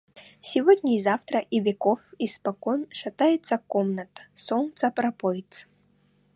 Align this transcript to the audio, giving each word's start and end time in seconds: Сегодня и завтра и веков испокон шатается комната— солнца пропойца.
Сегодня 0.41 0.95
и 0.95 0.99
завтра 0.99 1.41
и 1.41 1.59
веков 1.59 1.99
испокон 2.17 2.87
шатается 2.89 3.59
комната— 3.67 4.23
солнца 4.35 4.89
пропойца. 4.89 5.67